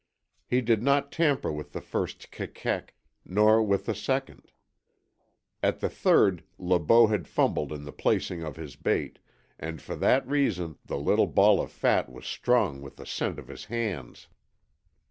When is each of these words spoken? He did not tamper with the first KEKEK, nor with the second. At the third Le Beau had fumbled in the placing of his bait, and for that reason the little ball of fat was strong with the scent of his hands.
He 0.47 0.61
did 0.61 0.81
not 0.81 1.11
tamper 1.11 1.51
with 1.51 1.73
the 1.73 1.79
first 1.79 2.31
KEKEK, 2.31 2.95
nor 3.23 3.61
with 3.61 3.85
the 3.85 3.93
second. 3.93 4.51
At 5.61 5.79
the 5.79 5.89
third 5.89 6.43
Le 6.57 6.79
Beau 6.79 7.05
had 7.05 7.27
fumbled 7.27 7.71
in 7.71 7.83
the 7.83 7.91
placing 7.91 8.41
of 8.41 8.55
his 8.55 8.75
bait, 8.75 9.19
and 9.59 9.79
for 9.79 9.95
that 9.97 10.25
reason 10.27 10.79
the 10.83 10.97
little 10.97 11.27
ball 11.27 11.61
of 11.61 11.71
fat 11.71 12.11
was 12.11 12.25
strong 12.25 12.81
with 12.81 12.95
the 12.95 13.05
scent 13.05 13.37
of 13.37 13.47
his 13.47 13.65
hands. 13.65 14.27